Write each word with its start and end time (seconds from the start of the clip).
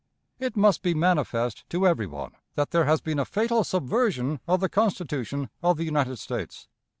It 0.39 0.57
must 0.57 0.81
be 0.81 0.95
manifest 0.95 1.63
to 1.69 1.85
every 1.85 2.07
one 2.07 2.31
that 2.55 2.71
there 2.71 2.85
has 2.85 3.01
been 3.01 3.19
a 3.19 3.23
fatal 3.23 3.63
subversion 3.63 4.39
of 4.47 4.59
the 4.59 4.67
Constitution 4.67 5.51
of 5.61 5.77
the 5.77 5.83
United 5.85 6.17
States. 6.17 6.67